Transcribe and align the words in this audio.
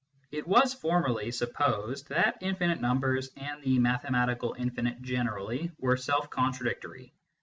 It 0.31 0.47
was 0.47 0.73
formerly 0.73 1.29
supposed 1.29 2.09
that 2.09 2.39
infinite 2.41 2.81
numbers, 2.81 3.29
and 3.37 3.61
the 3.61 3.77
mathematical 3.77 4.55
infinite 4.57 4.99
generally, 5.03 5.73
were 5.77 5.95
self 5.95 6.27
contradictory. 6.31 7.13